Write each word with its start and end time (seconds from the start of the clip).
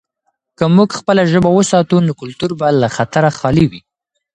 که 0.57 0.63
موږ 0.75 0.89
خپله 0.99 1.23
ژبه 1.31 1.49
وساتو، 1.53 1.97
نو 2.05 2.11
کلتور 2.21 2.51
به 2.59 2.67
له 2.81 2.87
خطره 2.95 3.29
خالي 3.37 3.65
وي. 3.71 3.81